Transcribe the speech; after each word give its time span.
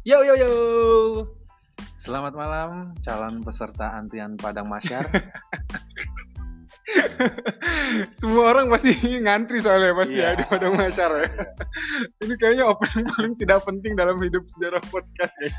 Yo 0.00 0.24
yo 0.24 0.34
yo. 0.36 0.50
Selamat 2.00 2.32
malam 2.32 2.96
calon 3.04 3.44
peserta 3.44 3.92
antrian 3.92 4.32
Padang 4.40 4.64
Masyar. 4.64 5.04
Semua 8.18 8.56
orang 8.56 8.72
pasti 8.72 8.90
ngantri 9.20 9.60
soalnya 9.60 9.92
pasti 9.92 10.16
ya 10.16 10.32
Iya. 10.32 10.38
di 10.40 10.44
Padang 10.48 10.74
Masyar 10.80 11.10
ya. 11.20 11.28
Ini 12.24 12.34
kayaknya 12.40 12.64
opening 12.64 13.04
paling 13.12 13.34
tidak 13.36 13.60
penting 13.68 13.92
dalam 13.92 14.16
hidup 14.18 14.40
sejarah 14.48 14.80
podcast 14.88 15.36
ya. 15.44 15.52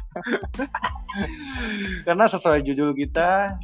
Karena 2.10 2.26
sesuai 2.26 2.66
judul 2.66 2.98
kita, 2.98 3.56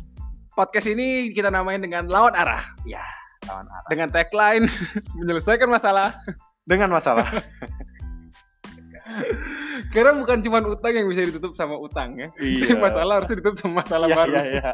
Podcast 0.53 0.89
ini 0.89 1.33
kita 1.33 1.49
namain 1.53 1.77
dengan 1.77 2.09
lawan 2.09 2.33
arah 2.33 2.65
ya 2.81 3.01
lawan 3.45 3.69
arah. 3.69 3.85
dengan 3.89 4.09
tagline 4.09 4.65
menyelesaikan 5.17 5.69
masalah. 5.69 6.13
Dengan 6.65 6.93
masalah. 6.93 7.25
Karena 9.97 10.13
bukan 10.13 10.37
cuma 10.45 10.61
utang 10.61 10.93
yang 10.93 11.09
bisa 11.09 11.25
ditutup 11.25 11.57
sama 11.57 11.73
utang 11.73 12.13
ya. 12.13 12.29
Tapi 12.29 12.77
masalah 12.77 13.17
harusnya 13.17 13.41
ditutup 13.41 13.57
sama 13.57 13.81
masalah 13.81 14.05
Iya, 14.05 14.13
baru. 14.13 14.29
iya, 14.29 14.43
iya. 14.45 14.71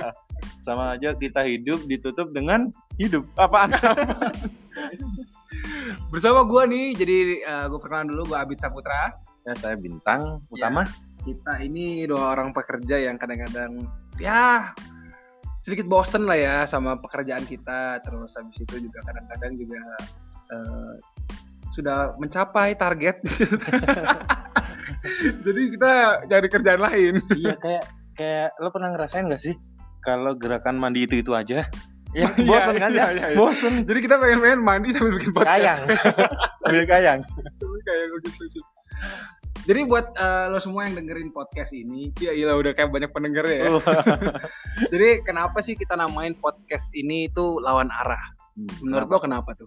Sama 0.60 0.84
aja 0.92 1.16
kita 1.16 1.48
hidup 1.48 1.80
ditutup 1.88 2.36
dengan 2.36 2.68
hidup. 3.00 3.24
Apaan? 3.40 3.72
Bersama 6.12 6.44
gua 6.44 6.68
nih, 6.68 6.92
jadi 6.94 7.18
eh, 7.40 7.66
gua 7.72 7.80
perkenalan 7.80 8.12
dulu 8.12 8.36
gua 8.36 8.44
Abid 8.44 8.60
Saputra. 8.60 9.16
ya, 9.44 9.52
saya 9.60 9.76
bintang 9.76 10.40
utama. 10.48 10.88
kita 11.24 11.56
ini 11.64 12.04
dua 12.04 12.36
orang 12.36 12.52
pekerja 12.52 13.00
yang 13.00 13.16
kadang-kadang 13.16 13.80
ya 14.20 14.76
sedikit 15.56 15.88
bosen 15.88 16.28
lah 16.28 16.36
ya 16.36 16.56
sama 16.68 17.00
pekerjaan 17.00 17.48
kita 17.48 18.04
terus 18.04 18.36
habis 18.36 18.60
itu 18.60 18.76
juga 18.84 19.00
kadang-kadang 19.08 19.56
juga 19.56 19.80
eh, 20.52 20.94
sudah 21.72 22.12
mencapai 22.20 22.76
target 22.76 23.24
jadi 25.46 25.62
kita 25.76 25.92
cari 26.28 26.48
kerjaan 26.50 26.82
lain 26.82 27.14
iya 27.36 27.56
kayak 27.60 27.84
kayak 28.14 28.50
lo 28.62 28.70
pernah 28.70 28.94
ngerasain 28.94 29.28
gak 29.28 29.42
sih 29.42 29.56
kalau 30.04 30.36
gerakan 30.36 30.76
mandi 30.78 31.08
itu 31.08 31.24
itu 31.24 31.32
aja? 31.32 31.64
Ya, 32.14 32.30
bosen 32.46 32.78
kan 32.78 32.94
iya, 32.94 33.10
ya? 33.10 33.10
iya, 33.10 33.26
iya. 33.34 33.38
Bosen. 33.42 33.90
jadi 33.90 34.06
kita 34.06 34.22
pengen-pengen 34.22 34.62
mandi 34.62 34.94
sambil 34.94 35.18
bikin 35.18 35.34
Kayang. 35.34 35.82
podcast 36.62 36.86
kayang. 36.86 37.20
Sambil 37.58 37.82
kayak 37.82 38.06
lucu-lucu. 38.14 38.62
jadi 39.66 39.82
buat 39.90 40.14
eh, 40.14 40.46
lo 40.54 40.62
semua 40.62 40.86
yang 40.86 40.94
dengerin 40.94 41.34
podcast 41.34 41.74
ini 41.74 42.14
cia 42.14 42.30
iya 42.38 42.54
udah 42.54 42.78
kayak 42.78 42.94
banyak 42.94 43.10
pendengar 43.10 43.50
ya 43.50 43.66
Oh. 43.66 43.82
jadi 44.94 45.26
kenapa 45.26 45.66
sih 45.66 45.74
kita 45.74 45.98
namain 45.98 46.38
podcast 46.38 46.94
ini 46.94 47.34
itu 47.34 47.58
lawan 47.58 47.90
arah 47.90 48.22
Menurut 48.86 49.10
lo 49.10 49.18
kenapa 49.18 49.58
tuh? 49.58 49.66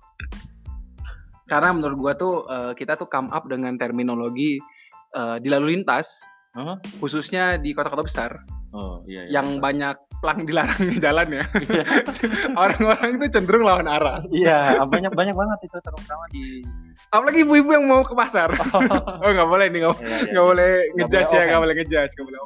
Karena 1.47 1.75
menurut 1.75 1.97
gua 1.98 2.12
tuh 2.14 2.47
eh, 2.47 2.73
kita 2.79 2.95
tuh 2.95 3.11
come 3.11 3.31
up 3.34 3.47
dengan 3.51 3.75
terminologi 3.75 4.59
eh, 5.17 5.36
di 5.41 5.48
lalu 5.48 5.72
lintas, 5.81 6.20
Hah? 6.53 6.77
khususnya 7.00 7.56
di 7.56 7.72
kota-kota 7.72 8.05
besar 8.05 8.33
Oh, 8.77 9.00
iya, 9.09 9.25
iya. 9.25 9.41
yang 9.41 9.56
banyak 9.56 9.97
pelang 10.20 10.45
dilarang 10.45 10.77
di 10.77 11.00
jalan 11.05 11.28
ya. 11.33 11.45
Orang-orang 12.61 13.17
itu 13.17 13.27
cenderung 13.33 13.64
lawan 13.64 13.89
arah. 13.89 14.20
Iya, 14.28 14.84
banyak 14.84 15.17
banyak 15.17 15.33
banget 15.33 15.58
itu 15.64 15.78
terutama 15.81 16.25
di 16.28 16.61
Apalagi 17.08 17.47
ibu-ibu 17.47 17.73
yang 17.73 17.89
mau 17.89 18.05
ke 18.05 18.12
pasar. 18.12 18.53
oh 18.53 19.31
nggak 19.36 19.48
boleh 19.48 19.67
nih, 19.73 19.81
nggak 19.81 19.97
Iya, 19.97 20.08
iya, 20.12 20.19
nggak 20.34 20.47
boleh 20.53 20.70
ngejudge 20.98 21.33
ya, 21.33 21.42
nggak 21.48 21.62
boleh 21.64 21.75
ngejudge, 21.80 22.12
nggak 22.12 22.27
boleh. 22.28 22.41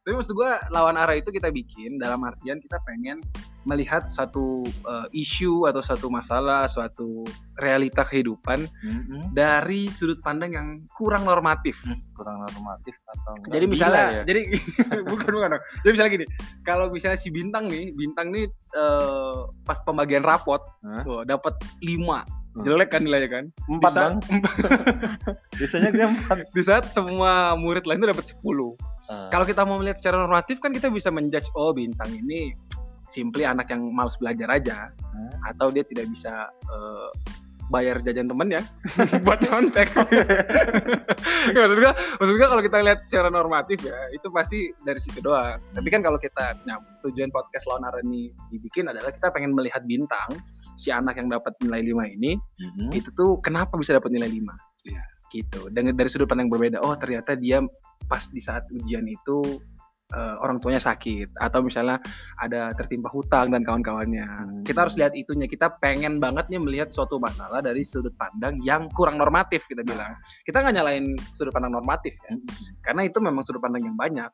Tapi 0.00 0.12
maksud 0.16 0.32
gua 0.34 0.50
lawan 0.74 0.96
arah 0.98 1.14
itu 1.14 1.30
kita 1.30 1.52
bikin 1.54 2.02
dalam 2.02 2.18
artian 2.26 2.58
kita 2.58 2.80
pengen 2.82 3.22
melihat 3.62 4.08
satu 4.08 4.62
eh, 4.64 5.06
isu 5.12 5.68
atau 5.68 5.80
satu 5.80 6.08
masalah, 6.08 6.64
suatu 6.64 7.24
realita 7.60 8.02
kehidupan 8.02 8.64
Mm-mm. 8.80 9.32
dari 9.32 9.92
sudut 9.92 10.16
pandang 10.20 10.52
yang 10.52 10.68
kurang 10.94 11.24
normatif. 11.24 11.76
kurang 12.12 12.44
normatif 12.44 12.92
atau 13.08 13.32
Jadi 13.48 13.64
misalnya, 13.64 14.20
ya? 14.20 14.22
jadi 14.28 14.40
bukan 15.10 15.30
bukan 15.32 15.48
dong. 15.56 15.64
Jadi 15.80 15.90
misalnya 15.92 16.12
gini, 16.12 16.26
kalau 16.60 16.92
misalnya 16.92 17.16
si 17.16 17.32
bintang 17.32 17.64
nih, 17.68 17.92
bintang 17.92 18.28
nih 18.28 18.44
eh, 18.76 19.38
pas 19.64 19.80
pembagian 19.82 20.20
rapot, 20.20 20.60
Hah? 20.84 21.04
tuh 21.04 21.24
dapat 21.24 21.56
5 21.80 22.40
Hmm. 22.50 22.66
jelek 22.66 22.90
kan 22.90 23.06
nilainya 23.06 23.30
kan? 23.30 23.44
empat 23.70 23.92
saat- 23.94 24.26
bang 24.26 24.42
biasanya 25.62 25.90
dia 25.94 26.10
empat 26.10 26.50
Di 26.50 26.62
saat 26.66 26.90
semua 26.90 27.54
murid 27.54 27.86
lain 27.86 28.02
tuh 28.02 28.10
dapat 28.10 28.26
10 28.26 28.42
Ah, 29.06 29.26
Kalau 29.26 29.42
kita 29.42 29.62
mau 29.62 29.78
melihat 29.78 29.98
secara 29.98 30.18
normatif 30.18 30.58
kan 30.58 30.70
kita 30.70 30.86
bisa 30.86 31.10
menjudge 31.10 31.46
oh 31.54 31.70
bintang 31.70 32.10
ini 32.10 32.54
simply 33.10 33.42
anak 33.44 33.68
yang 33.68 33.82
malas 33.90 34.14
belajar 34.16 34.48
aja 34.48 34.88
Hmm. 35.10 35.26
atau 35.42 35.74
dia 35.74 35.82
tidak 35.82 36.06
bisa 36.06 36.48
eh, 36.48 37.10
bayar 37.70 38.02
jajan 38.02 38.26
temen 38.26 38.50
ya 38.50 38.62
buat 39.26 39.38
contek. 39.46 39.90
Ya, 41.54 41.60
maksud 41.66 41.78
gua, 41.78 41.92
maksud 42.18 42.34
gua 42.34 42.48
kalau 42.50 42.62
kita 42.66 42.76
lihat 42.82 43.00
secara 43.06 43.28
normatif 43.30 43.78
ya 43.86 43.94
itu 44.10 44.26
pasti 44.34 44.74
dari 44.82 44.98
situ 44.98 45.22
doang. 45.22 45.62
Tapi 45.70 45.88
kan 45.88 46.02
kalau 46.02 46.18
kita 46.18 46.58
nah, 46.66 46.82
tujuan 47.06 47.30
podcast 47.30 47.70
Lawan 47.70 47.86
Arah 47.86 48.02
ini 48.02 48.34
dibikin 48.50 48.90
adalah 48.90 49.14
kita 49.14 49.30
pengen 49.30 49.54
melihat 49.54 49.86
bintang 49.86 50.34
si 50.74 50.90
anak 50.90 51.18
yang 51.20 51.30
dapat 51.30 51.54
nilai 51.62 51.84
5 51.84 52.16
ini 52.16 52.32
mhm. 52.38 52.90
itu 52.96 53.12
tuh 53.14 53.38
kenapa 53.44 53.76
bisa 53.76 53.94
dapat 53.96 54.10
nilai 54.16 54.32
5 54.32 54.88
Iya. 54.88 55.04
gitu 55.28 55.68
dengan 55.68 55.92
dari 55.92 56.08
sudut 56.08 56.24
pandang 56.24 56.48
berbeda 56.48 56.80
oh 56.80 56.96
ternyata 56.96 57.36
dia 57.36 57.60
pas 58.08 58.24
di 58.32 58.40
saat 58.40 58.64
ujian 58.72 59.04
itu 59.04 59.60
eh, 60.10 60.34
orang 60.38 60.58
tuanya 60.58 60.78
sakit 60.78 61.34
atau 61.38 61.60
misalnya 61.60 61.98
ada 62.38 62.70
tertimpa 62.74 63.10
hutang 63.10 63.50
dan 63.50 63.62
kawan-kawannya 63.62 64.22
Hmm. 64.30 64.62
kita 64.62 64.86
harus 64.86 64.96
lihat 64.96 65.12
itunya 65.14 65.46
kita 65.46 65.72
pengen 65.80 66.18
banget 66.18 66.46
nih 66.48 66.60
melihat 66.60 66.88
suatu 66.90 67.16
masalah 67.16 67.60
dari 67.60 67.82
sudut 67.82 68.12
pandang 68.16 68.56
yang 68.62 68.86
kurang 68.92 69.16
normatif 69.16 69.64
kita 69.66 69.82
bilang 69.82 70.14
kita 70.44 70.60
nggak 70.60 70.74
nyalain 70.76 71.14
sudut 71.32 71.50
pandang 71.50 71.72
normatif 71.72 72.14
ya 72.28 72.34
karena 72.82 73.04
itu 73.04 73.18
memang 73.18 73.42
sudut 73.42 73.60
pandang 73.60 73.84
yang 73.84 73.96
banyak 73.96 74.30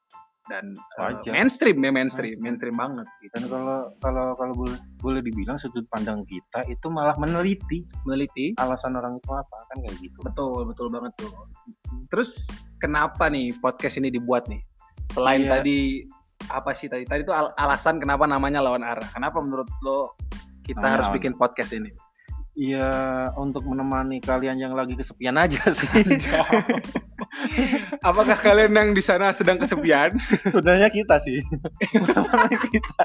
dan 0.46 0.78
Wajar. 0.94 1.34
mainstream 1.34 1.82
ya 1.82 1.90
mainstream 1.90 2.38
Mainstream. 2.38 2.42
mainstream 2.46 2.76
banget 2.78 3.06
gitu 3.18 3.34
dan 3.34 3.44
kalau 3.50 3.78
kalau 3.98 4.26
kalau 4.38 4.52
boleh 4.54 4.78
boleh 5.02 5.20
dibilang 5.20 5.58
sudut 5.58 5.82
pandang 5.90 6.22
kita 6.22 6.62
itu 6.70 6.86
malah 6.86 7.18
meneliti 7.18 7.82
meneliti 8.06 8.54
alasan 8.62 8.94
orang 8.94 9.18
itu 9.18 9.30
apa 9.34 9.56
kan 9.66 9.76
kayak 9.82 9.96
gitu 9.98 10.18
Betul, 10.22 10.62
betul 10.70 10.86
banget 10.86 11.10
tuh. 11.18 11.30
Terus 12.06 12.46
kenapa 12.78 13.26
nih 13.26 13.58
podcast 13.58 13.98
ini 13.98 14.14
dibuat 14.14 14.46
nih? 14.46 14.62
Selain 15.06 15.40
Iya. 15.40 15.50
tadi 15.56 16.02
apa 16.48 16.70
sih 16.70 16.86
tadi? 16.86 17.02
Tadi 17.02 17.22
itu 17.22 17.30
al- 17.30 17.54
alasan 17.54 17.96
kenapa 17.96 18.24
namanya 18.24 18.60
lawan 18.60 18.82
arah. 18.82 19.06
Kenapa 19.08 19.38
menurut 19.38 19.66
lo 19.80 20.14
kita 20.62 20.78
Namanya 20.78 20.92
harus 20.96 21.08
bikin 21.10 21.32
podcast 21.32 21.72
ini? 21.72 21.90
Iya 22.52 22.88
untuk 23.34 23.62
menemani 23.62 24.16
kalian 24.18 24.56
yang 24.56 24.72
lagi 24.72 24.94
kesepian 24.94 25.36
aja 25.36 25.60
sih 25.76 25.92
Apakah 28.00 28.32
kalian 28.34 28.72
yang 28.72 28.90
di 28.90 29.00
sana 29.00 29.28
sedang 29.30 29.58
kesepian? 29.58 30.16
sebenarnya 30.48 30.88
kita 30.88 31.20
sih 31.20 31.44
kita 32.66 33.02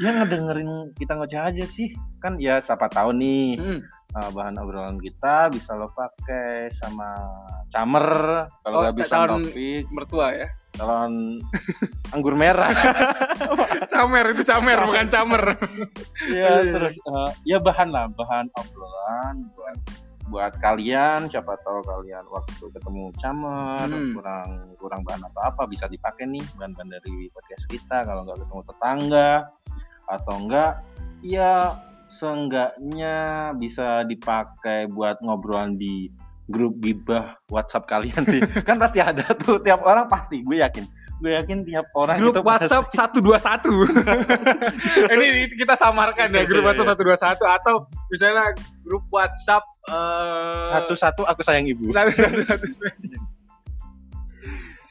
yang 0.00 0.16
ngedengerin 0.16 0.68
kita 0.94 1.12
ngoceh 1.12 1.36
aja 1.38 1.64
sih 1.66 1.92
kan 2.18 2.36
ya 2.36 2.56
siapa 2.58 2.88
tahu 2.88 3.12
nih 3.12 3.56
Hmm. 3.56 3.80
uh, 4.12 4.28
bahan 4.30 4.56
obrolan 4.58 4.96
kita 4.96 5.48
bisa 5.48 5.72
lo 5.72 5.88
pakai 5.90 6.68
sama 6.70 7.20
camer 7.68 8.08
kalau 8.60 8.74
Oh, 8.74 8.82
nggak 8.82 8.96
bisa 8.96 9.12
calon- 9.14 9.44
topik 9.44 9.84
Mertua 9.88 10.28
ya. 10.34 10.48
Calon 10.74 11.42
anggur 12.10 12.34
merah 12.34 12.70
Camer 13.92 14.32
itu 14.32 14.42
camer 14.44 14.78
bukan 14.80 15.06
camer. 15.08 15.42
ya 16.30 16.62
Iya. 16.62 16.72
terus 16.72 16.94
uh, 17.04 17.30
ya 17.42 17.58
bahan 17.58 17.90
lah 17.90 18.06
bahan 18.08 18.46
obrolan 18.54 19.50
buat 19.52 19.76
buat 20.30 20.54
kalian 20.62 21.26
siapa 21.26 21.58
tahu 21.66 21.82
kalian 21.82 22.22
waktu 22.30 22.64
ketemu 22.70 23.10
camer 23.18 23.82
Hmm. 23.82 24.14
kurang 24.14 24.48
kurang 24.78 25.00
bahan 25.02 25.26
apa 25.26 25.40
apa 25.50 25.62
bisa 25.66 25.90
dipakai 25.90 26.22
nih 26.24 26.44
bahan-bahan 26.54 26.86
dari 26.92 27.26
podcast 27.30 27.66
kita 27.66 28.06
kalau 28.06 28.22
nggak 28.22 28.38
ketemu 28.38 28.62
tetangga 28.70 29.32
atau 30.06 30.34
enggak 30.38 30.72
ya 31.20 31.74
seenggaknya 32.06 33.16
bisa 33.54 34.02
dipakai 34.02 34.86
buat 34.86 35.18
ngobrolan 35.20 35.74
di 35.74 36.10
grup 36.50 36.74
gibah 36.82 37.38
WhatsApp 37.48 37.86
kalian 37.86 38.26
sih. 38.26 38.42
Kan 38.68 38.76
pasti 38.82 38.98
ada 38.98 39.22
tuh 39.38 39.62
tiap 39.62 39.80
orang 39.86 40.10
pasti. 40.10 40.42
Gue 40.42 40.58
yakin. 40.60 40.84
Gue 41.20 41.36
yakin 41.36 41.68
tiap 41.68 41.84
orang 41.94 42.16
Grup 42.16 42.32
itu 42.32 42.42
WhatsApp 42.42 42.88
121. 42.90 43.20
ini 45.14 45.52
kita 45.52 45.76
samarkan 45.76 46.32
ya 46.32 46.48
grup 46.48 46.64
Iya, 46.64 46.80
WhatsApp 46.80 46.96
121 47.38 47.56
atau 47.60 47.74
misalnya 48.08 48.56
grup 48.82 49.04
WhatsApp 49.12 49.64
eh 49.88 50.66
satu-satu 50.80 51.22
aku 51.28 51.40
sayang 51.44 51.68
ibu. 51.68 51.92
Satu, 51.96 52.10
satu, 52.12 52.40
satu, 52.44 52.66
satu. 52.72 53.16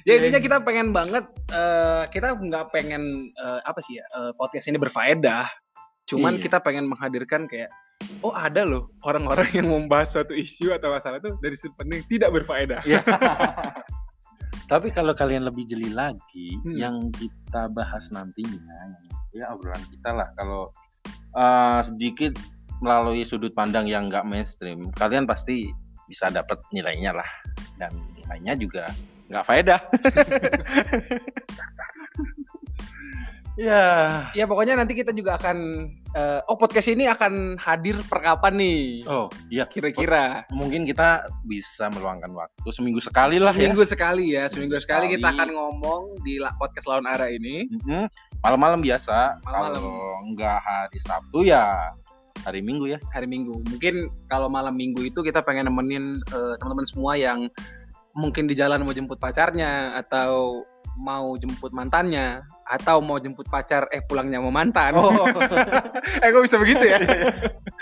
ya 0.07 0.15
intinya 0.21 0.39
kita 0.41 0.57
pengen 0.61 0.94
banget 0.95 1.25
eh, 1.50 2.03
kita 2.13 2.38
nggak 2.38 2.65
pengen 2.73 3.33
eh, 3.33 3.59
apa 3.65 3.81
sih 3.81 3.97
ya 3.97 4.06
eh, 4.13 4.31
podcast 4.38 4.69
ini 4.69 4.77
berfaedah. 4.77 5.50
Cuman 6.09 6.38
Iya. 6.38 6.41
kita 6.45 6.57
pengen 6.61 6.89
menghadirkan 6.89 7.50
kayak 7.50 7.69
oh 8.24 8.34
ada 8.36 8.63
loh 8.63 8.92
orang-orang 9.04 9.50
yang 9.56 9.68
membahas 9.68 10.16
suatu 10.16 10.36
isu 10.36 10.72
atau 10.75 10.92
masalah 10.96 11.19
itu 11.19 11.36
dari 11.40 11.56
sudut 11.56 11.75
pandang 11.80 12.04
tidak 12.07 12.30
berfaedah 12.36 12.81
Ya. 12.88 13.04
Tapi 14.69 14.94
kalau 14.94 15.18
kalian 15.18 15.50
lebih 15.50 15.66
jeli 15.66 15.90
lagi, 15.90 16.54
Hmm. 16.62 16.78
yang 16.78 16.96
kita 17.18 17.74
bahas 17.74 18.13
nantinya, 18.13 19.01
ya 19.34 19.50
obrolan 19.50 19.81
kita 19.90 20.13
lah. 20.13 20.30
Kalau 20.38 20.69
uh, 21.34 21.81
sedikit 21.81 22.38
melalui 22.78 23.25
sudut 23.25 23.50
pandang 23.57 23.90
yang 23.90 24.13
nggak 24.13 24.30
mainstream, 24.30 24.94
kalian 24.94 25.25
pasti 25.25 25.74
bisa 26.06 26.30
dapat 26.30 26.62
nilainya 26.69 27.18
lah. 27.18 27.25
Dan 27.81 27.98
nilainya 28.13 28.54
juga 28.62 28.86
nggak 29.34 29.45
faedah. 29.50 29.81
ya. 33.59 33.85
Ya 34.31 34.45
pokoknya 34.47 34.79
nanti 34.79 34.95
kita 34.95 35.11
juga 35.11 35.35
akan 35.35 35.57
eh, 36.15 36.39
oh 36.47 36.56
podcast 36.56 36.88
ini 36.88 37.06
akan 37.11 37.59
hadir 37.59 38.00
per 38.07 38.23
kapan 38.23 38.56
nih? 38.56 39.03
Oh, 39.06 39.27
iya. 39.51 39.67
Kira-kira 39.67 40.47
Mungkin 40.56 40.88
kita 40.88 41.27
bisa 41.44 41.91
meluangkan 41.91 42.31
waktu 42.31 42.69
seminggu 42.71 43.03
sekali 43.03 43.38
lah 43.38 43.51
seminggu 43.51 43.83
sekali 43.83 44.33
ya, 44.39 44.47
seminggu 44.47 44.79
sekali 44.79 45.11
kita 45.11 45.27
Sekali. 45.27 45.35
akan 45.35 45.50
ngomong 45.51 46.01
di 46.23 46.39
podcast 46.56 46.88
lawan 46.88 47.06
arah 47.06 47.27
ini. 47.27 47.67
ya. 47.67 47.77
Mhm. 47.83 48.03
Malam-malam 48.39 48.79
biasa. 48.79 49.44
Malam-malam. 49.44 49.81
Kalau 49.83 50.00
nggak 50.33 50.57
hari 50.63 51.00
Sabtu 51.03 51.39
ya 51.44 51.91
hari 52.47 52.63
Minggu 52.63 52.88
ya. 52.88 53.00
hari 53.11 53.27
Minggu. 53.27 53.59
Mungkin 53.67 54.07
kalau 54.31 54.47
malam 54.47 54.71
Minggu 54.79 55.03
itu 55.03 55.19
kita 55.19 55.44
pengen 55.44 55.67
nemenin 55.67 56.23
eh, 56.31 56.53
teman-teman 56.57 56.88
semua 56.88 57.19
yang 57.19 57.51
mungkin 58.15 58.50
di 58.50 58.56
jalan 58.57 58.83
mau 58.83 58.95
jemput 58.95 59.19
pacarnya 59.21 59.94
atau 59.95 60.63
mau 61.00 61.31
jemput 61.36 61.72
mantannya 61.72 62.44
atau 62.68 63.00
mau 63.00 63.18
jemput 63.18 63.48
pacar 63.48 63.88
eh 63.90 64.04
pulangnya 64.04 64.38
mau 64.38 64.51
mantan. 64.51 64.92
Oh, 64.94 65.10
eh 66.24 66.28
kok 66.30 66.44
bisa 66.44 66.60
begitu 66.60 66.84
ya? 66.86 67.00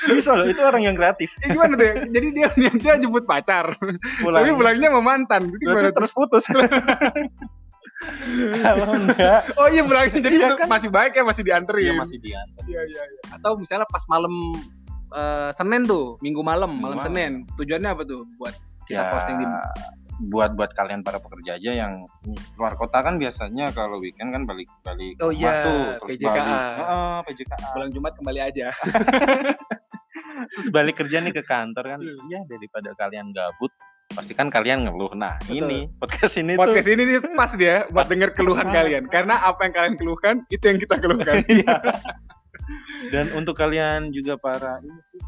bisa 0.07 0.31
loh. 0.31 0.45
Itu 0.45 0.61
orang 0.61 0.85
yang 0.85 0.95
kreatif. 0.95 1.33
Eh, 1.41 1.49
gimana 1.49 1.73
tuh? 1.73 1.83
ya? 1.83 1.93
Jadi 2.07 2.27
dia 2.31 2.47
niatnya 2.53 2.93
jemput 3.01 3.25
pacar, 3.25 3.73
tapi 4.21 4.49
pulangnya 4.53 4.93
mau 4.93 5.01
mantan. 5.01 5.49
Itu 5.49 5.65
gimana 5.65 5.89
terus 5.89 6.13
putus. 6.13 6.45
Kalau 8.61 8.93
enggak, 8.93 9.41
Oh 9.57 9.67
iya 9.67 9.81
pulangnya 9.81 10.21
jadi 10.21 10.35
Iya 10.37 10.53
kan? 10.53 10.69
masih 10.69 10.89
baik 10.93 11.17
ya 11.17 11.25
masih 11.25 11.41
dianterin. 11.41 11.89
dia 11.89 11.95
masih 11.97 12.17
diantar. 12.21 12.63
Iya 12.63 12.81
iya 12.85 13.01
iya. 13.03 13.21
Atau 13.33 13.57
misalnya 13.57 13.89
pas 13.89 14.05
malam 14.05 14.29
eh, 15.09 15.49
Senin 15.57 15.83
tuh, 15.83 16.21
Minggu 16.21 16.45
malam, 16.45 16.69
malam 16.77 17.01
malam. 17.01 17.05
Senin. 17.09 17.31
Tujuannya 17.57 17.89
apa 17.89 18.05
tuh? 18.05 18.29
Buat 18.37 18.53
kita 18.85 19.01
Ya, 19.01 19.11
posting 19.11 19.41
di 19.41 19.45
buat 20.17 20.57
buat 20.57 20.73
kalian 20.73 21.05
para 21.05 21.21
pekerja 21.21 21.61
aja 21.61 21.71
yang 21.77 22.01
luar 22.57 22.73
kota 22.73 23.05
kan 23.05 23.21
biasanya 23.21 23.69
kalau 23.69 24.01
weekend 24.01 24.33
kan 24.33 24.49
balik 24.49 24.65
balik 24.81 25.13
Oh 25.21 25.29
iya, 25.29 25.61
tuh, 25.61 25.81
terus 26.01 26.17
PJKA. 26.17 26.33
balik 26.33 26.57
Heeh, 26.81 27.17
PJKA 27.29 27.65
pulang 27.71 27.91
Jumat 27.93 28.13
kembali 28.17 28.39
aja. 28.41 28.67
terus 30.53 30.69
balik 30.69 30.97
kerja 30.97 31.21
nih 31.21 31.33
ke 31.33 31.43
kantor 31.45 31.97
kan 31.97 31.99
ya 32.29 32.41
daripada 32.45 32.93
kalian 32.97 33.29
gabut 33.29 33.69
pasti 34.07 34.33
kan 34.33 34.47
kalian 34.47 34.87
ngeluh 34.87 35.13
nah 35.13 35.35
Betul. 35.45 35.61
ini 35.61 35.79
podcast 35.99 36.35
ini 36.39 36.53
Podcast 36.55 36.87
tuh 36.87 36.93
ini 36.95 37.03
nih 37.05 37.17
pas 37.35 37.51
dia 37.53 37.75
buat 37.93 38.07
denger 38.07 38.33
keluhan 38.33 38.67
kalian. 38.71 39.03
Karena 39.11 39.37
apa 39.43 39.67
yang 39.67 39.73
kalian 39.75 39.95
keluhkan 39.99 40.35
itu 40.49 40.63
yang 40.63 40.79
kita 40.81 40.95
keluhkan. 40.97 41.43
Iya. 41.51 41.75
dan 43.15 43.31
untuk 43.31 43.55
kalian 43.55 44.11
juga 44.11 44.35
para 44.35 44.83
ini 44.83 44.99
sih 45.07 45.21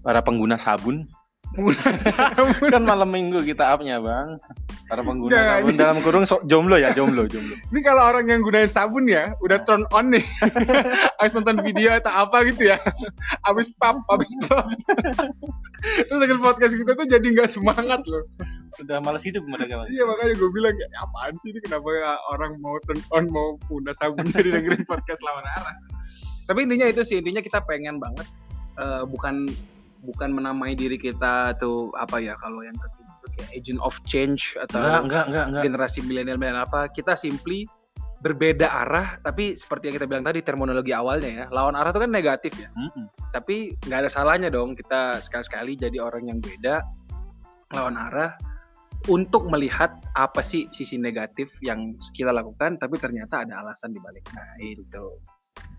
para 0.00 0.22
pengguna 0.22 0.54
sabun 0.54 1.10
Pengguna 1.50 1.82
sabun. 2.06 2.70
kan 2.70 2.82
malam 2.86 3.10
minggu 3.10 3.42
kita 3.42 3.74
upnya 3.74 3.98
bang 3.98 4.38
para 4.86 5.02
pengguna 5.02 5.34
Nggak, 5.34 5.46
sabun 5.50 5.70
ini- 5.70 5.78
dalam 5.78 5.96
kurung 5.98 6.22
so- 6.22 6.42
jomblo 6.46 6.78
ya 6.78 6.90
jomblo 6.90 7.26
jomblo 7.26 7.54
Ini 7.74 7.80
kalau 7.82 8.06
orang 8.06 8.26
yang 8.26 8.40
gunain 8.40 8.66
sabun 8.66 9.06
ya, 9.06 9.34
udah 9.38 9.58
turn 9.62 9.82
on 9.90 10.10
nih. 10.10 10.22
Habis 11.18 11.32
nonton 11.32 11.58
video 11.60 11.90
atau 11.92 12.10
apa 12.10 12.46
gitu 12.46 12.70
ya. 12.70 12.78
Habis 13.42 13.74
pap, 13.76 13.98
habis 14.06 14.30
pap. 14.46 14.66
Terus 15.80 16.18
dengan 16.18 16.38
podcast 16.38 16.74
kita 16.74 16.92
tuh 16.92 17.06
jadi 17.06 17.22
nggak 17.24 17.50
semangat 17.50 18.02
loh. 18.06 18.22
udah 18.80 18.96
malas 18.98 19.20
hidup 19.20 19.44
mereka 19.44 19.84
Iya 19.86 20.08
makanya 20.08 20.34
gue 20.40 20.50
bilang 20.50 20.72
kayak 20.72 20.92
apaan 20.96 21.34
sih 21.42 21.52
ini 21.52 21.60
kenapa 21.60 21.84
ya 21.90 22.16
orang 22.32 22.56
mau 22.58 22.80
turn 22.86 22.96
on 23.12 23.24
mau 23.28 23.48
guna 23.68 23.92
sabun 23.92 24.24
jadi 24.32 24.56
dengerin 24.56 24.86
podcast 24.86 25.20
lawan 25.20 25.44
arah. 25.44 25.74
Tapi 26.46 26.64
intinya 26.64 26.86
itu 26.86 27.02
sih 27.02 27.20
intinya 27.20 27.42
kita 27.42 27.60
pengen 27.62 27.98
banget 27.98 28.24
eh, 28.76 29.02
bukan 29.04 29.50
bukan 30.00 30.32
menamai 30.32 30.72
diri 30.74 30.96
kita 30.96 31.56
atau 31.56 31.92
apa 31.96 32.20
ya 32.20 32.34
kalau 32.40 32.64
yang 32.64 32.76
ketiga 32.76 33.10
kayak 33.40 33.50
agent 33.56 33.80
of 33.80 33.94
change 34.04 34.56
atau 34.58 34.80
enggak 34.80 35.02
enggak 35.04 35.24
enggak 35.28 35.44
enggak. 35.48 35.62
generasi 35.64 35.98
milenial 36.04 36.38
milenial 36.40 36.64
apa 36.66 36.88
kita 36.92 37.14
simply 37.14 37.64
berbeda 38.20 38.68
arah 38.68 39.16
tapi 39.24 39.56
seperti 39.56 39.88
yang 39.88 39.96
kita 39.96 40.06
bilang 40.08 40.24
tadi 40.24 40.44
terminologi 40.44 40.92
awalnya 40.92 41.30
ya 41.30 41.46
lawan 41.48 41.72
arah 41.72 41.88
itu 41.88 42.00
kan 42.04 42.12
negatif 42.12 42.52
ya. 42.60 42.68
Mm-mm. 42.76 43.08
tapi 43.32 43.72
nggak 43.88 43.98
ada 44.04 44.10
salahnya 44.12 44.52
dong 44.52 44.76
kita 44.76 45.20
sekali-sekali 45.24 45.80
jadi 45.80 46.04
orang 46.04 46.28
yang 46.28 46.38
beda 46.40 46.84
lawan 47.72 47.96
arah 47.96 48.36
untuk 49.08 49.48
melihat 49.48 49.96
apa 50.12 50.44
sih 50.44 50.68
sisi 50.76 51.00
negatif 51.00 51.48
yang 51.64 51.96
kita 52.12 52.28
lakukan 52.28 52.76
tapi 52.76 53.00
ternyata 53.00 53.48
ada 53.48 53.64
alasan 53.64 53.96
di 53.96 54.00
baliknya 54.02 54.44
itu. 54.60 55.06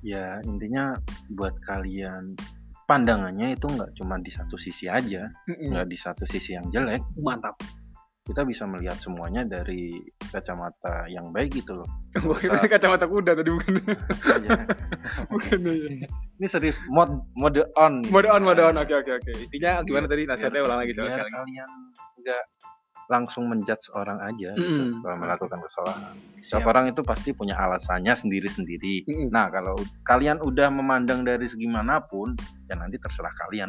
Ya 0.02 0.42
intinya 0.42 0.98
buat 1.38 1.54
kalian 1.70 2.34
pandangannya 2.92 3.56
itu 3.56 3.72
nggak 3.72 3.96
cuma 3.96 4.20
di 4.20 4.28
satu 4.28 4.60
sisi 4.60 4.92
aja 4.92 5.32
nggak 5.48 5.88
di 5.88 5.96
satu 5.96 6.28
sisi 6.28 6.60
yang 6.60 6.68
jelek. 6.68 7.00
Mantap. 7.24 7.56
Kita 8.22 8.44
bisa 8.46 8.68
melihat 8.70 9.00
semuanya 9.00 9.48
dari 9.48 9.96
kacamata 10.30 11.08
yang 11.08 11.32
baik 11.34 11.58
gitu 11.58 11.82
loh. 11.82 11.90
Kacamata 12.72 13.10
kuda 13.10 13.34
tadi 13.34 13.50
bukan. 13.50 13.82
Ya. 14.46 14.62
bukan 15.34 15.60
ya. 15.66 16.06
ini 16.38 16.48
serius 16.48 16.78
mod 16.92 17.10
mode 17.34 17.66
on. 17.80 18.06
Mode 18.14 18.30
on 18.30 18.46
mode 18.46 18.62
on. 18.62 18.78
Oke 18.78 18.94
oke 18.94 19.18
oke. 19.18 19.32
Intinya 19.50 19.82
gimana 19.82 20.06
tadi 20.06 20.30
nasihatnya? 20.30 20.62
Ulang 20.62 20.80
lagi 20.86 20.94
biar 20.94 21.10
sekali. 21.18 21.32
kalian 21.34 21.70
nggak 22.22 22.44
langsung 23.12 23.52
menjudge 23.52 23.92
orang 23.92 24.24
aja 24.24 24.56
gitu, 24.56 25.04
kalau 25.04 25.18
melakukan 25.20 25.60
kesalahan. 25.60 26.16
Setiap 26.40 26.72
orang 26.72 26.96
itu 26.96 27.04
pasti 27.04 27.36
punya 27.36 27.60
alasannya 27.60 28.16
sendiri-sendiri. 28.16 29.04
Mm-mm. 29.04 29.28
Nah, 29.36 29.52
kalau 29.52 29.76
kalian 30.08 30.40
udah 30.40 30.72
memandang 30.72 31.28
dari 31.28 31.44
segi 31.44 31.68
mana 31.68 32.00
pun, 32.00 32.32
ya 32.72 32.80
nanti 32.80 32.96
terserah 32.96 33.36
kalian 33.36 33.68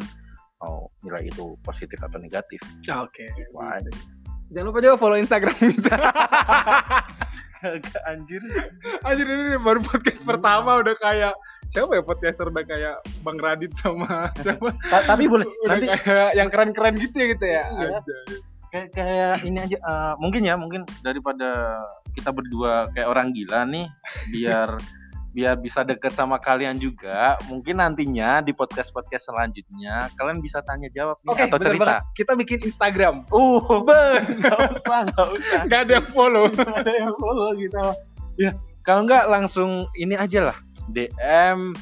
mau 0.63 0.87
nilai 1.03 1.27
itu 1.27 1.59
positif 1.59 1.99
atau 1.99 2.15
negatif. 2.15 2.63
oke 2.87 3.25
Wah, 3.51 3.83
jangan 4.47 4.71
lupa 4.71 4.79
juga 4.79 4.95
follow 4.95 5.19
Instagram 5.19 5.51
kita 5.59 5.91
agak 7.63 8.01
anjir. 8.07 8.43
Anjir 9.07 9.27
ini 9.27 9.55
baru 9.59 9.79
podcast 9.79 10.23
pertama 10.27 10.83
udah 10.83 10.95
kayak 10.99 11.33
siapa 11.71 11.95
ya 11.95 12.03
podcaster 12.03 12.51
udah 12.51 12.65
kayak 12.67 12.95
Bang 13.23 13.39
Radit 13.39 13.71
sama 13.75 14.27
siapa? 14.43 14.75
Ta- 14.91 15.07
tapi 15.07 15.31
boleh 15.31 15.47
nanti 15.67 15.87
kayak 15.87 16.35
yang 16.35 16.51
keren-keren 16.51 16.95
gitu 16.99 17.15
ya 17.15 17.27
gitu 17.35 17.45
ya. 17.47 17.63
Iya. 17.71 17.99
Kayak, 18.73 18.89
kayak 18.97 19.35
ini 19.45 19.57
aja 19.61 19.77
eh, 19.77 20.13
mungkin 20.17 20.41
ya, 20.43 20.57
mungkin 20.57 20.81
daripada 21.05 21.77
kita 22.17 22.33
berdua 22.33 22.89
kayak 22.91 23.05
orang 23.05 23.29
gila 23.31 23.69
nih, 23.69 23.85
biar 24.33 24.69
biar 25.33 25.57
bisa 25.57 25.81
deket 25.81 26.13
sama 26.13 26.37
kalian 26.37 26.77
juga, 26.77 27.35
mungkin 27.49 27.81
nantinya 27.81 28.39
di 28.45 28.53
podcast-podcast 28.53 29.33
selanjutnya 29.33 30.13
kalian 30.15 30.39
bisa 30.39 30.61
tanya 30.61 30.87
jawab 30.93 31.17
nih, 31.25 31.33
Oke, 31.33 31.43
atau 31.49 31.57
bener 31.57 31.67
cerita. 31.73 31.83
banget. 31.83 32.03
Kita 32.13 32.31
bikin 32.37 32.59
Instagram. 32.61 33.15
Uh, 33.33 33.59
nggak 34.39 34.59
usah, 34.77 34.99
nggak 35.09 35.27
usah. 35.33 35.61
gak 35.65 35.79
ada 35.89 35.91
yang 35.97 36.07
follow. 36.13 36.45
ada 36.79 36.91
yang 36.93 37.13
follow 37.17 37.49
gitu. 37.57 37.81
Ya, 38.37 38.53
kalau 38.85 39.09
nggak 39.09 39.25
langsung 39.25 39.89
ini 39.97 40.13
aja 40.13 40.53
lah. 40.53 40.57
DM 40.93 41.73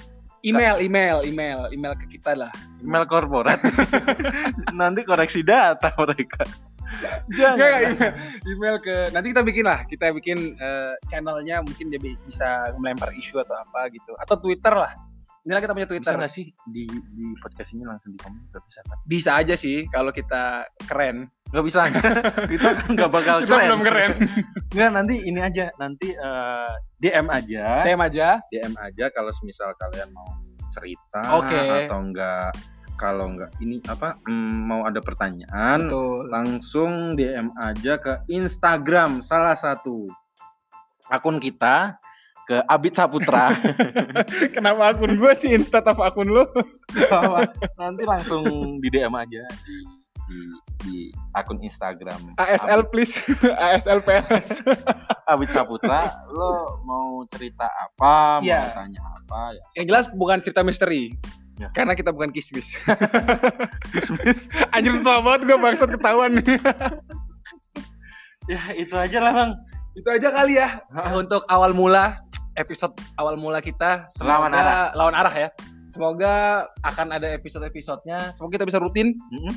Email, 0.42 0.82
email, 0.82 1.22
email, 1.22 1.70
email 1.70 1.94
ke 1.94 2.18
kita 2.18 2.34
lah. 2.34 2.50
email 2.82 3.06
korporat. 3.06 3.62
Nanti 4.80 5.06
koreksi 5.06 5.46
data 5.46 5.94
mereka. 5.94 6.42
Enggak, 7.01 7.17
enggak, 7.25 7.70
Jangan. 7.74 7.81
email, 7.91 8.13
email 8.48 8.75
ke 8.77 8.96
nanti 9.10 9.27
kita 9.29 9.41
bikin 9.41 9.65
lah. 9.65 9.79
Kita 9.84 10.05
bikin 10.12 10.38
eh, 10.53 10.93
channelnya 11.05 11.60
mungkin 11.60 11.89
jadi 11.89 12.10
bisa 12.22 12.50
melempar 12.77 13.10
isu 13.12 13.39
atau 13.39 13.55
apa 13.55 13.89
gitu. 13.89 14.13
Atau 14.15 14.38
Twitter 14.38 14.72
lah. 14.72 14.93
Inilah 15.41 15.58
kita 15.60 15.74
punya 15.74 15.89
Bisa 15.89 15.93
Twitter. 15.98 16.13
nggak 16.15 16.29
sih 16.31 16.46
di 16.70 16.86
di 16.86 17.25
podcast 17.41 17.74
ini 17.74 17.81
langsung 17.81 18.13
di 18.13 18.20
komen? 18.22 18.46
Nggak 18.48 18.63
bisa 18.63 18.79
kan? 18.86 18.98
Bisa 19.03 19.31
aja 19.36 19.55
sih 19.58 19.89
kalau 19.89 20.13
kita 20.13 20.70
keren. 20.86 21.25
Nggak 21.50 21.65
bisa. 21.65 21.79
kita 22.53 22.70
kan 22.77 22.89
nggak 22.93 23.10
bakal 23.10 23.36
Kita 23.41 23.50
keren. 23.50 23.65
belum 23.65 23.81
keren. 23.81 24.12
Nggak, 24.70 24.89
nanti 24.93 25.15
ini 25.25 25.39
aja. 25.41 25.65
Nanti 25.75 26.13
eh, 26.13 26.72
DM 27.01 27.27
aja. 27.27 27.65
Tem 27.81 27.98
aja. 27.98 28.27
DM 28.48 28.74
aja 28.77 29.05
kalau 29.10 29.34
semisal 29.34 29.74
kalian 29.75 30.13
mau 30.13 30.29
cerita 30.72 31.20
Oke. 31.36 31.89
atau 31.89 32.00
enggak 32.00 32.53
kalau 33.01 33.34
enggak 33.34 33.50
ini 33.58 33.81
apa 33.89 34.22
mm, 34.29 34.53
mau 34.70 34.86
ada 34.86 35.01
pertanyaan 35.01 35.89
Betul. 35.89 36.29
langsung 36.29 37.17
DM 37.17 37.50
aja 37.58 37.98
ke 37.98 38.22
Instagram 38.29 39.25
salah 39.25 39.58
satu 39.58 40.05
akun 41.10 41.41
kita 41.41 41.98
ke 42.46 42.62
Abid 42.70 42.93
Saputra 42.93 43.58
Kenapa 44.55 44.93
akun 44.93 45.17
gue 45.17 45.34
sih 45.34 45.50
instead 45.55 45.86
of 45.89 45.98
akun 45.98 46.29
lo? 46.29 46.46
nanti 47.81 48.03
langsung 48.05 48.43
di 48.77 48.88
DM 48.93 49.13
aja 49.17 49.41
di 49.65 49.75
di, 50.31 50.39
di 50.86 50.96
akun 51.34 51.60
Instagram 51.60 52.38
ASL 52.39 52.86
Abid, 52.86 52.89
please. 52.93 53.17
ASL 53.65 54.00
PS. 54.05 54.62
Abid 55.25 55.50
Saputra 55.50 56.05
lo 56.29 56.77
mau 56.86 57.25
cerita 57.34 57.65
apa 57.65 58.39
mau 58.39 58.46
Iya. 58.46 58.62
tanya 58.77 59.01
apa 59.03 59.58
ya 59.58 59.63
Yang 59.81 59.86
jelas 59.89 60.05
bukan 60.13 60.38
cerita 60.46 60.62
misteri. 60.62 61.17
Ya. 61.60 61.67
Karena 61.74 61.93
kita 61.93 62.10
bukan 62.10 62.31
kismis. 62.31 62.79
kismis. 63.93 64.48
Anjir 64.72 64.98
tua 65.01 65.20
banget 65.20 65.46
gue 65.46 65.58
bangsat 65.58 65.89
ketahuan 65.89 66.39
nih. 66.39 66.58
ya 68.50 68.62
itu 68.74 68.96
aja 68.98 69.22
lah 69.22 69.31
bang 69.31 69.51
Itu 69.93 70.08
aja 70.10 70.27
kali 70.34 70.58
ya 70.58 70.81
untuk 71.13 71.43
awal 71.46 71.75
mula 71.75 72.15
episode 72.55 72.96
awal 73.15 73.36
mula 73.36 73.60
kita. 73.60 74.08
Semoga- 74.08 74.31
Lawan 74.39 74.51
arah. 74.55 74.77
Lawan 74.96 75.15
arah 75.15 75.36
ya. 75.36 75.50
Semoga 75.91 76.34
akan 76.88 77.12
ada 77.12 77.27
episode-episodenya. 77.36 78.31
Semoga 78.31 78.55
kita 78.55 78.65
bisa 78.65 78.79
rutin. 78.79 79.12
Mm-mm. 79.27 79.51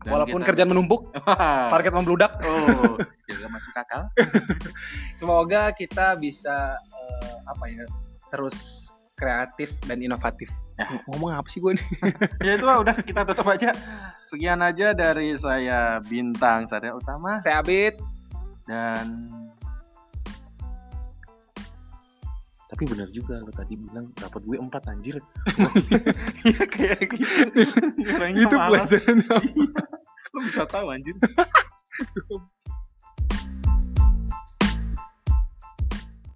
Dan 0.00 0.16
Walaupun 0.16 0.40
kerjaan 0.40 0.72
menumpuk, 0.72 1.12
Wah. 1.28 1.68
parket 1.68 1.92
membludak. 1.92 2.32
Oh, 2.40 2.96
juga 3.28 3.48
masuk 3.48 3.72
akal. 3.76 4.08
Semoga 5.12 5.72
kita 5.72 6.16
bisa 6.16 6.76
eh, 6.76 7.36
apa 7.44 7.64
ya 7.68 7.84
terus 8.28 8.88
kreatif 9.20 9.76
dan 9.84 10.00
inovatif. 10.00 10.48
Ya. 10.80 10.88
Ngomong 11.12 11.36
apa 11.36 11.48
sih 11.52 11.60
gue 11.60 11.76
nih? 11.76 11.86
ya 12.48 12.52
itu 12.56 12.64
lah, 12.64 12.80
udah 12.80 12.96
kita 13.04 13.28
tutup 13.28 13.44
aja. 13.52 13.76
Sekian 14.24 14.64
aja 14.64 14.96
dari 14.96 15.36
saya 15.36 16.00
Bintang 16.00 16.64
Satria 16.64 16.96
Utama 16.96 17.36
Saya 17.44 17.60
Abid. 17.60 18.00
dan 18.64 19.28
tapi 22.70 22.86
benar 22.86 23.10
juga 23.10 23.34
lo 23.42 23.50
tadi 23.50 23.74
bilang 23.74 24.08
dapat 24.14 24.40
gue 24.46 24.56
empat 24.56 24.82
anjir. 24.88 25.18
Iya 26.48 26.64
kayak 26.64 27.12
gitu. 27.12 27.60
Itu 28.46 28.56
pelajaran 28.56 29.18
Lo 30.32 30.38
bisa 30.46 30.64
tahu 30.64 30.88
anjir. 30.88 31.12